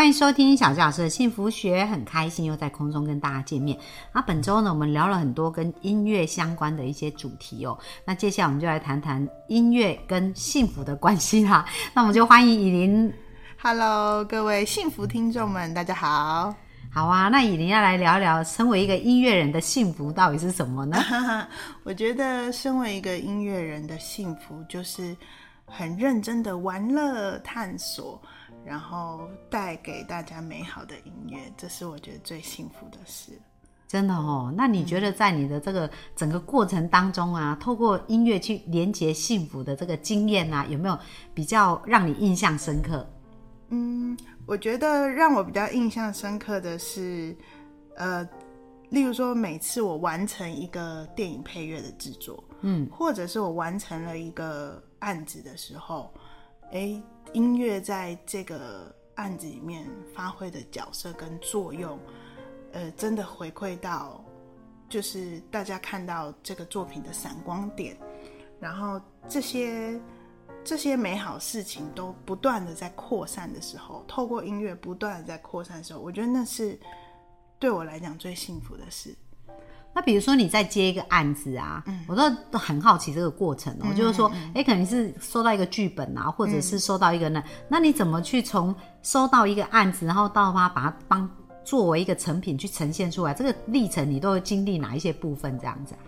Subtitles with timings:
[0.00, 3.78] 欢迎收听小纪老师的幸福学，很开心又在空中跟大家见面。
[4.14, 7.78] 那本周呢，我们聊了很多跟音乐相关的一些主题哦。
[8.06, 11.66] 那接下来我们就来谈谈音乐跟幸福的关系啦。
[11.92, 13.12] 那我们就欢迎以琳。
[13.62, 16.54] Hello，各位幸福听众们，大家好。
[16.90, 20.96] 好啊，那以琳要来聊聊，身为一个音乐人的幸福到底是什么呢？
[21.84, 25.14] 我觉得身为一个音乐人的幸福，就是
[25.66, 28.18] 很认真的玩乐、探索，
[28.64, 33.32] 然后带给大家美好的音乐，这是我觉得最幸福的事。
[33.88, 40.96] 真的哦，那你觉得在你的这个整个过程当中啊，透过音乐去连接幸福的这个经验啊，有没有
[41.34, 43.04] 比较让你印象深刻？
[43.70, 47.36] 嗯，我觉得让我比较印象深刻的是，
[47.96, 48.22] 呃，
[48.90, 56.14] 例如说每次我完成一个电影配乐的制作，嗯，或者是我完成了一个案子的时候，
[56.70, 61.98] 哎，音乐在这个案子里面发挥的角色跟作用，
[62.72, 64.24] 呃，真的回馈到，
[64.88, 67.96] 就是大家看到这个作品的闪光点，
[68.60, 70.00] 然后这些。
[70.62, 76.78] 这些美好事情都不断的在扩散的时候，透过音乐不断的在扩散的时候，我觉得那是
[77.58, 79.16] 对我来讲最幸福的事。
[79.92, 91.28] 那比如说你在接一个案子啊，我都都很好奇这个过程哦、就是说，哎、可能是收到一个剧本啊，或者是收到一个呢，那你怎么去从收到一个案子，然后到它把它帮
[91.64, 95.98] 作为一个成品去呈现出来，这个历程你都会经历哪一些部分这样子啊？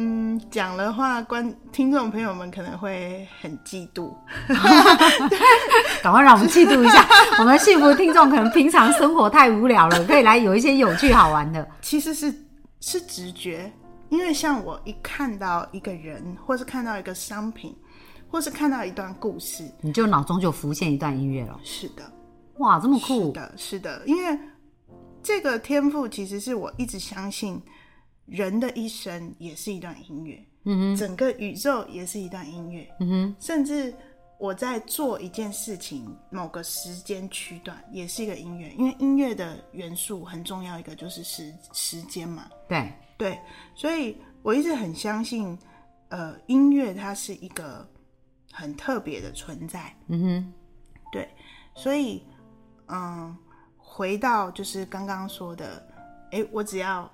[0.00, 4.12] 嗯，讲的话，观听众朋友们可能会很嫉妒。
[6.00, 7.04] 赶快让我们嫉妒一下，
[7.40, 11.66] 我们幸福听众可能平常生活太无聊了，可以来有一些有趣好玩的。
[11.82, 12.32] 其实是
[12.80, 13.72] 是直觉，
[14.08, 17.76] 因为像我一看到一个人，或是看到一个商品，
[18.28, 21.58] 或是看到一段故事，你就脑中就浮现一段音乐了。
[21.62, 22.02] 是的，
[22.58, 23.32] 哇，这么是酷！
[23.32, 24.38] 的，是的，因为
[25.22, 27.60] 这个天赋其实是我一直相信，
[28.26, 33.92] 人的一生也是一段音乐，嗯哼，整个宇宙也是一段音乐，嗯哼，甚至
[34.38, 43.38] 我在做一件事情某个时间区段也是一个音乐，因为音乐的元素很重要，一个就是时时间嘛，对，对，
[43.74, 45.58] 所以我一直很相信，
[46.08, 47.84] 呃，音乐它是一个
[48.52, 50.52] 很特别的存在，嗯哼，
[51.10, 51.28] 对，
[51.74, 52.22] 所以，
[52.86, 53.36] 嗯，
[53.76, 55.84] 回到就是刚刚说的，
[56.30, 57.10] 哎，我只要，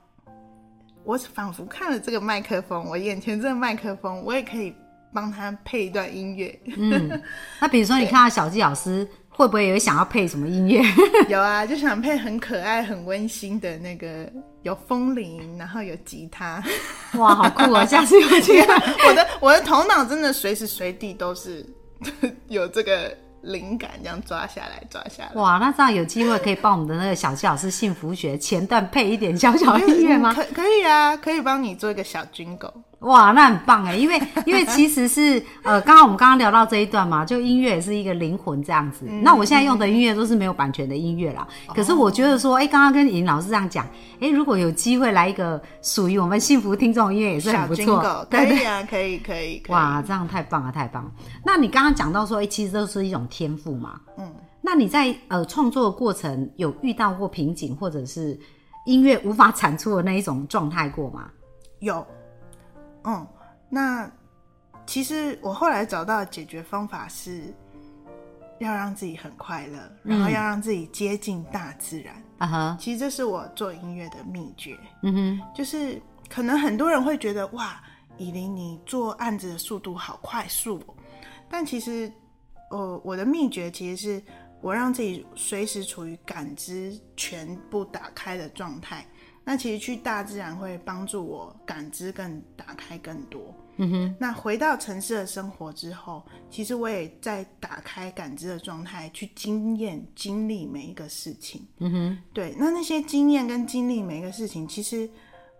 [1.05, 4.75] 我仿佛看了这个麦克风，我眼前这个麦克风，我也可以
[5.15, 6.61] 帮他配一段音乐。
[6.77, 7.23] 嗯。
[7.61, 10.83] 那比如说，你看到小纪老师，会不会有想要配什么音乐？
[11.31, 14.31] 有啊，就想配很可爱、很温馨的那个，
[14.63, 16.63] 有风铃，然后有吉他。
[17.17, 17.87] 哇，好酷啊！
[17.87, 18.75] 下次有机会。
[19.09, 21.65] 我的我的头脑真的随时随地都是
[22.49, 25.31] 有这个灵感，这样抓下来，抓下来。
[25.35, 30.35] 哇，那这样有机会可以帮我们的那个小纪老师幸福学前段配一点小小音乐吗？
[30.35, 32.73] 可可以啊，可以帮你做一个小军狗。
[33.05, 39.05] 哇，那很棒哎，因为 因为其实是呃，刚刚我们刚刚聊到这一段嘛，就音乐也是一个灵魂这样子。
[39.23, 41.47] 那我现在用的音乐都是没有版权的音乐啦。
[41.75, 43.87] 可是我觉得说，哎、刚刚跟尹老师这样讲，
[44.21, 48.27] 哎、如果有机会来一个属于我们幸福听众音乐，也是很小不错。
[48.31, 49.73] 可以啊，可以，可以，可以。
[49.73, 51.11] 哇，这样太棒了，太棒了！
[51.45, 54.01] 那你刚刚讲到说，哎、其实都是一种天赋嘛。
[54.17, 54.33] 嗯，
[54.63, 58.39] 那你在呃创作的过程有遇到过瓶颈，或者是
[58.87, 61.27] 音乐无法产出的那一种状态过吗？
[61.81, 62.07] 有，
[63.05, 63.27] 嗯，
[63.69, 64.11] 那
[64.87, 67.55] 其实我后来找到的解决方法是，
[68.59, 72.15] 要让自己很快乐，然后要让自己接近大自然。
[72.39, 77.81] 啊哈，其实这是我做音乐的秘诀，嗯哼，就是可能很多人会觉得哇，
[78.19, 80.95] 以琳你做案子的速度好快速哦，
[81.49, 82.11] 但其实，
[82.71, 84.23] 呃，我的秘诀其实是
[84.61, 89.07] 我让自己随时处于感知全部打开的状态。
[89.45, 93.55] 那其实去大自然会帮助我感知更打开更多。
[93.77, 101.67] 嗯哼，那回到城市的生活之后，其实我也在打开感知的状态去经验、经历每一个事情。
[101.79, 105.11] 嗯哼，对，那那些经验跟经历每一个事情，其实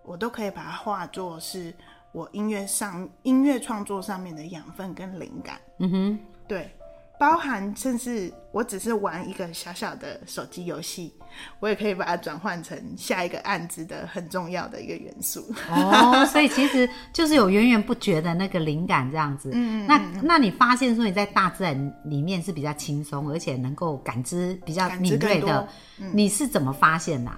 [0.05, 1.75] 我都可以把它化作是
[2.13, 5.61] 我音乐上音乐创作上面的养分跟灵感。
[5.81, 6.71] 嗯哼，对，
[7.19, 11.15] 包含甚至我只是玩一个小小的手机游戏，
[11.61, 15.41] 我也可以把它转换成下一个案子的很重要的一个元素。
[15.71, 19.51] 哦，所以其实就是有源源不绝的那个灵感这样子。
[19.55, 25.69] 嗯那那你发现说你在大自然里面是比较轻松，而且能够感知比较敏锐的，
[26.13, 27.31] 你是怎么发现的？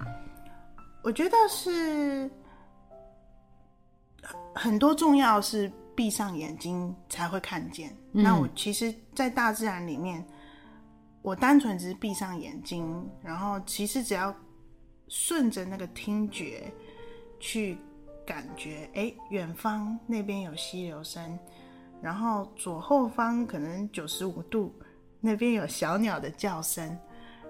[1.03, 2.29] 我觉得是
[4.55, 5.71] 很多重要是。
[5.97, 7.91] 闭上眼睛才会看见。
[8.11, 10.23] 那我其实，在大自然里面，
[11.23, 14.33] 我单纯只是闭上眼睛，然后其实只要
[15.07, 16.71] 顺着那个听觉
[17.39, 17.79] 去
[18.27, 21.39] 感觉，哎，远方那边有溪流声，
[21.99, 24.71] 然后左后方可能九十五度
[25.19, 26.95] 那边有小鸟的叫声，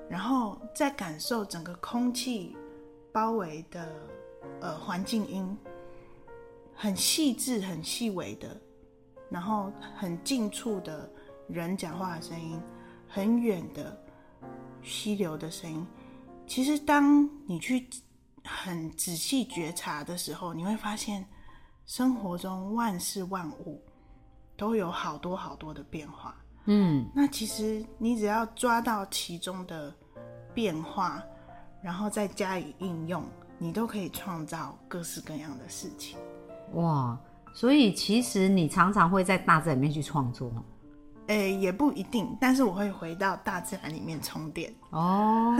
[0.10, 2.56] 然后再感受整个空气
[3.12, 3.92] 包围的
[4.62, 5.58] 呃环境音。
[6.80, 8.56] 很细致、很细微的，
[9.32, 11.12] 然后很近处的
[11.50, 12.62] 人讲话的声音，
[13.08, 14.00] 很远的
[14.84, 15.86] 溪流的声音。
[16.46, 17.90] 其实，当你去
[18.44, 21.28] 很仔细觉察的时候，你会发现
[21.88, 23.84] 生活中万事万物
[24.56, 26.36] 都有好多好多的变化。
[26.66, 29.94] 嗯，那其实你只要抓到其中的
[30.54, 31.24] 变化，
[31.82, 33.26] 然后再加以应用，
[33.58, 36.18] 你都可以创造各式各样的事情。
[36.74, 37.18] 哇，
[37.54, 40.52] 所以其实你常常会在大自然里面去创作，
[41.28, 45.56] 诶，也不一定，但是我会回到大自然里面充电哦，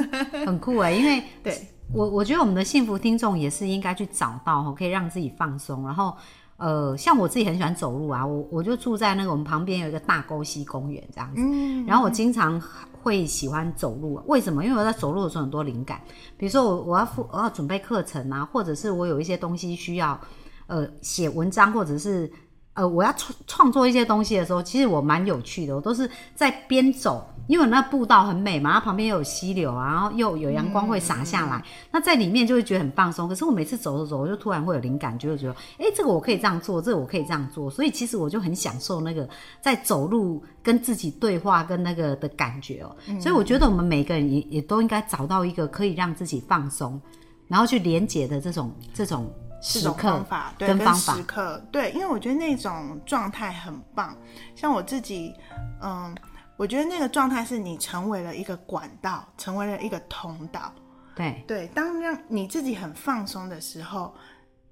[0.46, 1.58] 很酷哎，因为 对
[1.94, 6.16] 我我觉得我们的幸福听众也是应该去找到可以让自己放松，然后
[6.58, 11.42] 呃，像我自己很喜欢走路啊，我我就住在那个我们旁边有一个大沟溪公园这样子，
[11.88, 12.62] 然后我经常
[13.02, 14.64] 会喜欢走路，为什么？
[14.66, 16.02] 因为我在走路的时候很多灵感，
[16.38, 20.20] 比如说我我要我要准备课程啊，或者是我有一些东西需要。
[20.68, 22.32] 呃，写文章或者是
[22.74, 25.76] 呃，我要创创作一些东西的时候，其实我蛮有趣的。
[25.76, 33.28] 我都是在边走，因为那步道很美嘛，它旁边又有溪流啊，然后又有阳光会洒下来，那在里面就会觉得很放松。
[33.28, 37.68] 可是我每次走着走，我就突然会有灵感，就会觉得，哎，这个我可以这样做，这个我可以这样做。
[37.68, 39.28] 所以其实我就很享受那个
[39.60, 42.96] 在走路跟自己对话跟那个的感觉哦。
[43.20, 47.02] 所以我觉得我们每个人也也都应该找到一个可以让自己放松，
[47.48, 49.34] 然后去连接的这种这种。
[49.60, 54.16] 这种方法，对，跟时刻，对，因为我觉得那种状态很棒。
[54.56, 55.34] 像我自己，
[55.82, 56.16] 嗯，
[56.58, 60.72] 我觉得那个状态是你成为了一个管道，成为了一个通道。
[61.16, 64.14] 对对，当让你自己很放松的时候，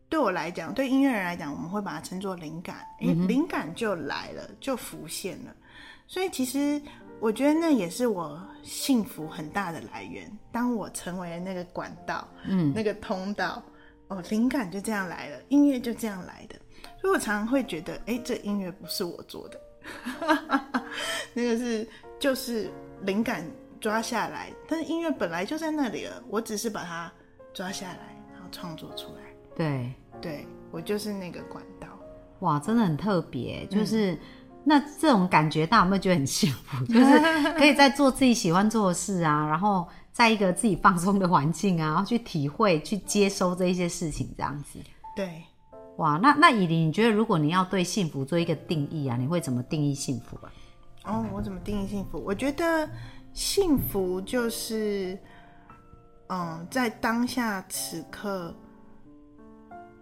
[0.08, 2.78] 对我来讲，对音乐人来讲，我们会把它称作灵感。
[3.02, 5.56] 哎，灵感就来了，就浮现了。
[6.08, 6.80] 所以其实
[7.20, 10.32] 我觉得那也是我幸福很大的来源。
[10.52, 13.62] 当我成为了那个管道，嗯，那个通道。
[14.08, 16.56] 哦，灵感就这样来了，音乐就这样来的，
[17.02, 19.60] 所以我常常会觉得，哎，这音乐不是我做的，
[21.34, 21.88] 那个是
[22.20, 22.72] 就是
[23.02, 23.46] 灵感
[23.80, 27.12] 抓下来，但是音乐本来就在那里了，我只是把它
[27.54, 29.22] 抓下来，然后创作出来。
[29.56, 31.88] 对，对我就是那个管道。
[32.40, 34.18] 哇，真的很特别，就是
[34.66, 36.86] 那这种感觉，大家有没有觉得很幸福？
[36.88, 39.88] 就是可以在做自己喜欢做的事啊，然后。
[40.16, 44.80] 在一个自己放松的环境啊，然后去体会、去接收这一些事情，这样子。
[45.14, 45.44] 对，
[45.98, 50.50] 哇，那那以琳，你觉得如果你要对幸福做一个定义啊，你会怎么定义幸福啊？
[51.04, 52.18] 哦，我怎么定义幸福？
[52.26, 52.90] 我觉得
[53.34, 55.20] 幸福就是，
[56.28, 58.56] 嗯，在当下此刻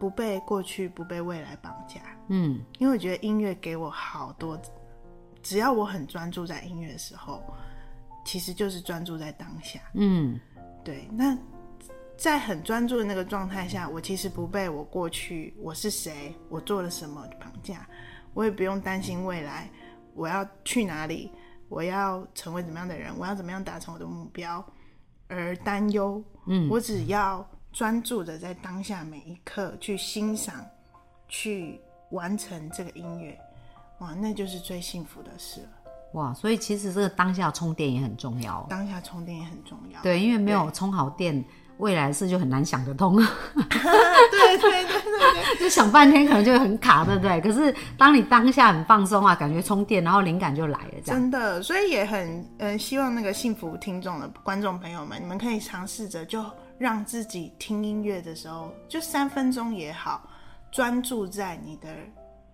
[0.04, 2.02] 不被过去、不被未来绑架。
[2.28, 4.62] 嗯，因为我觉得音乐给我好多，
[5.42, 7.42] 只要我很专注在音乐的时候。
[8.26, 10.40] 其实就是专注在当下，嗯，
[10.84, 11.08] 对。
[11.12, 11.38] 那
[12.18, 17.86] 在很专注的那个状态下，我其实不被我过去我是谁，我做了什么绑架，
[18.34, 19.70] 我也不用担心未来
[20.16, 21.32] 我要去哪里，
[21.68, 24.66] 我要成为怎么样的人，我要怎么样达成我的目标
[25.28, 26.24] 而担忧。
[26.46, 30.56] 嗯，我只要专注的在当下每一刻去欣赏，
[31.28, 33.36] 去完成这个音乐，
[33.98, 35.68] 哇，那就是最幸福的事了。
[36.14, 38.64] 哇，所以其实这个当下充电也很重要。
[38.70, 40.00] 当下充电也很重要。
[40.04, 41.44] 对，因为没有充好电，
[41.80, 43.16] 未来的事就很难想得通。
[43.56, 47.42] 对对对对对，就想半天可能就会很卡，对不对？
[47.42, 51.20] 可是当你当下很放松啊，感觉充电，然后灵感就来了，这样。
[51.20, 56.46] 真的，所以也很嗯，希望那个幸福听众的观众朋友们，你们可以尝试着，就
[56.84, 60.30] 让自己听音乐的时候，就三分钟也好，
[60.70, 61.88] 专注在你的。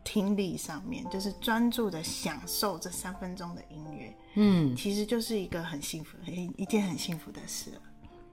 [0.01, 7.81] 听力上面就是专注的享受这三分钟的音乐，嗯，其实就是一个很幸福、一一件很幸福的事了。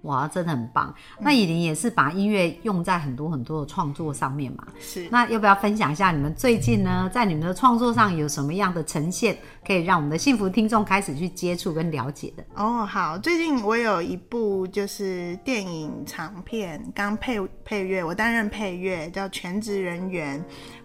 [0.06, 0.92] 哇，真的很棒。
[1.20, 4.66] 那以琳也是把音乐用在很多很多的创作上面嘛。
[4.80, 5.06] 是。
[5.10, 9.36] 那要不要分享一下你们最近呢，在你们的创作上有什么样的呈现，
[9.66, 12.44] 可以让我们的幸福听众开始去接触跟了解的？
[12.54, 20.40] 哦，好，最近我有一部就是电影长片，刚配配乐，我担任配乐，叫《全职人员》，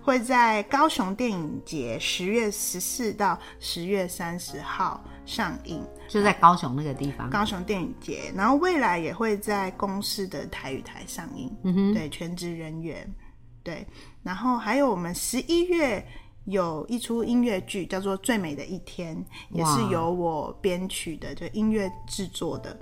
[0.06, 5.84] 会在高雄电影节十月十四到十月三十号上映。
[6.10, 11.50] 就在高雄那个地方，高雄电影节，然后未来也会在公视的台语台上映。
[11.63, 13.10] 嗯哼，对，全职人员，
[13.63, 13.88] 对，
[14.22, 16.06] 然后还有我们十一月
[16.46, 19.16] 有一出音乐剧叫做《最美的一天》，
[19.51, 22.78] 也是由我编曲的，就音乐制作的。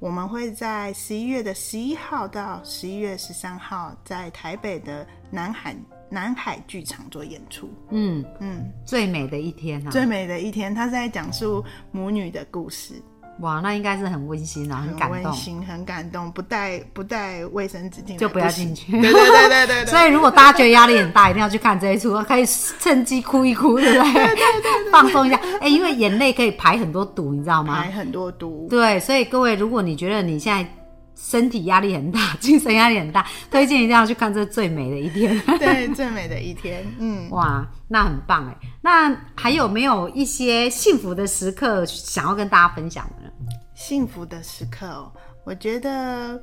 [0.00, 5.76] 我们会在十一月的十一号到十一月十三号，在台北的南海。
[6.12, 12.92] 南海剧场做演出，嗯嗯，最美的一天啊，最美的一天，他在讲述母女的故事，
[13.40, 19.86] 哇，那应该是很温馨啊，很感动，温馨，很感动，不带不带卫生纸进就不要进去，对对对对对。
[19.88, 22.44] 所以如果大家觉得压力很大，一定要去看这一出，可以
[22.78, 24.12] 趁机哭一哭，对不对？
[24.12, 25.40] 对对对，放松一下。
[25.62, 27.82] 哎，因为眼泪可以排很多毒，你知道吗？
[27.82, 28.66] 排很多毒。
[28.68, 30.70] 对，所以各位，如果你觉得你现在。
[31.14, 35.38] 身体压力很大，精神压力很大， 推荐一定要去看这最美的一天。
[35.58, 36.84] 对，最美的一天。
[36.98, 38.56] 嗯，哇，那很棒哎。
[38.80, 43.32] 那还有没有一些幸福的时刻想要跟大家分享的？
[43.74, 45.12] 幸福的时刻哦，
[45.44, 46.40] 我觉得，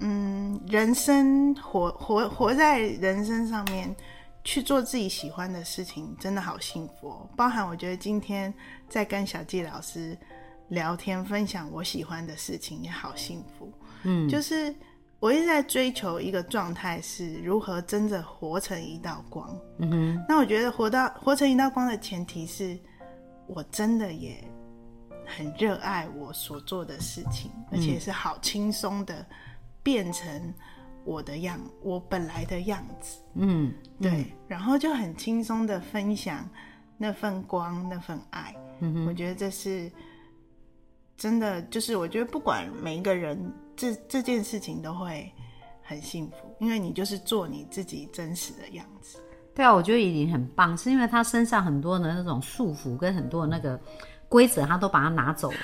[0.00, 3.94] 嗯，人生活活活在人生上面
[4.44, 7.28] 去做自己喜欢的事情，真的好幸福哦。
[7.36, 8.52] 包含我觉得今天
[8.88, 10.16] 在跟小纪老师
[10.68, 13.72] 聊天，分享我喜欢的事情，也好幸福。
[14.04, 14.74] 嗯，就是
[15.20, 19.58] 我一直在追求一个状态，是如何真的活成一道光。
[19.78, 22.78] 嗯哼，那我觉得活到活成一道光的前提是，
[23.46, 24.42] 我真的也
[25.26, 29.26] 很热爱我所做的事情，而且是好轻松的
[29.82, 30.54] 变成
[31.04, 33.18] 我的样，我本来的样子。
[33.34, 36.48] 嗯，对，然后就很轻松的分享
[36.96, 38.54] 那份光，那份爱。
[38.80, 39.90] 嗯哼，我觉得这是
[41.18, 43.52] 真的，就是我觉得不管每一个人。
[43.80, 45.32] 这这件事情都会
[45.84, 49.20] 很幸福，因为你就是做你自己真实的样子。
[49.54, 53.80] 对啊，我觉得已经很棒，是因为他身上很多的那种束缚跟很多的那个
[54.28, 55.56] 规则，他都把它拿走了。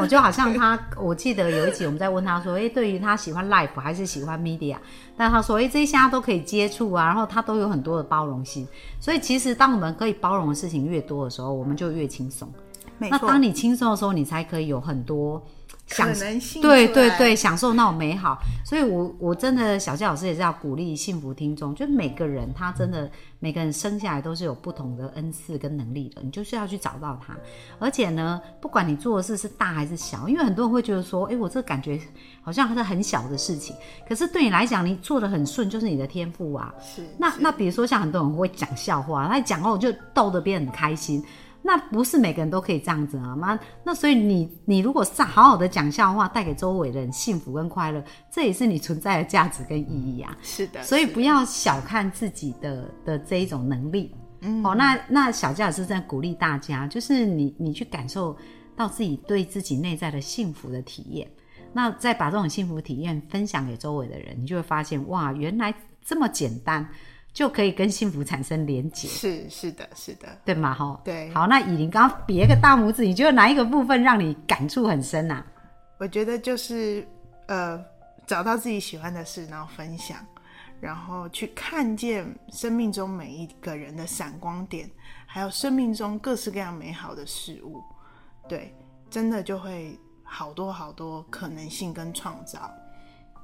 [0.00, 4.76] 我就好像他， 我记得有一集我们在问他说：“哎，对于他喜欢 life 还是喜欢 media？”
[5.16, 8.68] 但他说：“哎，这些他都可以接触啊，然后他都有很多的包容心。
[9.00, 12.52] 所以其实当我们可以包容的事情越多的时候，我们就越轻松。
[13.10, 15.42] 那当你轻松的时候，你才可以有很多。”
[15.88, 27.36] 可能性对对对，享受那种美好，所以我我真的小谢老师也是要鼓励幸福听众，就每个人他真的每个人生下来都是有不同的恩赐跟能力的，你就是要去找到他。
[27.78, 32.00] 而且呢，不管你做的事是大还是小，因为很多人会觉得说，哎，我这感觉
[32.42, 33.76] 好像还是很小的事情，
[34.08, 36.72] 可是对你来讲，你做的很顺，就是你的天赋啊。
[36.80, 37.02] 是。
[37.18, 41.22] 那那比如说像很多人会讲笑话，他讲后就逗得别人很开心。
[41.64, 43.58] 那不是每个人都可以这样子啊吗？
[43.84, 48.02] 那所以你你如果是好好的讲笑话，带给周围的人幸福跟快乐，
[48.32, 50.36] 这也是你存在的价值跟意义啊。
[50.42, 54.12] 是的，所以不要小看自己的的这一种能力。
[54.40, 58.36] 嗯，哦，那那小佳是在鼓励大家，就是你你去感受
[58.74, 61.30] 到自己对自己内在的幸福的体验，
[61.72, 65.72] 那再把这种幸福体验分享给周围的人，你就会发现哇，原来
[66.04, 66.88] 这么简单。
[67.32, 70.74] 就可以跟幸福产生连结，是是的，是的，对吗？
[70.74, 71.32] 哈，对。
[71.32, 75.44] 好，那以琳刚刚别个大拇指，你觉得哪一个部分让你感触很深啊？
[75.98, 77.06] 我觉得就是
[77.46, 77.82] 呃，
[78.26, 80.18] 找到自己喜欢的事，然后分享，
[80.78, 84.90] 然后去看见生命中每一个人的闪光点，
[85.26, 87.80] 还有生命中各式各样美好的事物，
[88.46, 88.74] 对，
[89.08, 92.70] 真的就会好多好多可能性跟创造，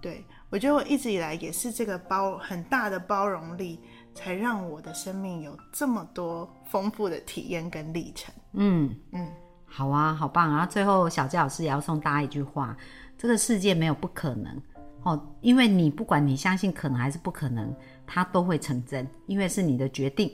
[0.02, 0.22] 对。
[0.50, 3.78] 我觉得我一直以来也是这个包很大的包容力，
[4.14, 8.34] 才让我的生命有这么多丰富的体验跟历程。
[8.54, 9.28] 嗯嗯，
[9.66, 10.64] 好啊，好棒啊！
[10.64, 12.74] 最后小佳老师也要送大家一句话：
[13.18, 14.58] 这个世界没有不可能
[15.02, 17.74] 哦，因为你不管你相信可能还是不可能，
[18.06, 20.32] 它都会成真，因为是你的决定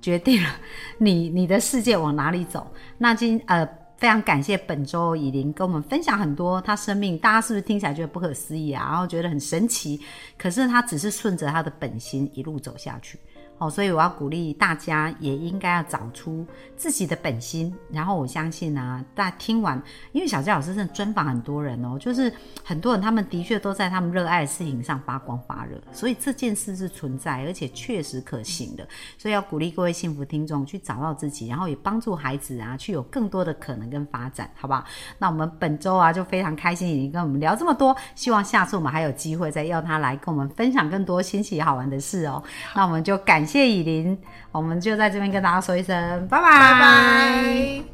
[0.00, 0.48] 决定了
[0.98, 2.66] 你你的世界往哪里走。
[2.98, 3.81] 那今呃。
[4.02, 8.84] 非常感谢本周以琳跟我们分享很多他生命，大家是不是听起来觉得不可思议啊？
[8.90, 10.00] 然后觉得很神奇，
[10.36, 13.16] 可是他只是顺着他的本心一路走下去。
[13.62, 16.44] 哦，所以我要鼓励大家，也应该要找出
[16.76, 17.72] 自己的本心。
[17.92, 22.32] 然后我相信啊，大家听完，因为小佳老师真的专访很多人哦，就是
[22.64, 28.84] 很多人他们的确都在他们热爱的事情上发光发热，所以这件事是存在，而且确实可行的。
[29.16, 34.84] 所以要鼓励各位幸福听众去找到自己，然后也帮助孩子啊，去有更多的可能跟发展，好不好？
[35.18, 42.42] 那我们本周啊，就非常开心，已经跟我们聊这么多，希望下次我们还有机会再邀他来跟我们分享更多新奇好玩的事哦。
[42.74, 44.16] 那我们就感谢以琳，
[44.50, 46.50] 我们就在这边跟大家说一声拜拜。
[46.50, 47.91] 拜拜。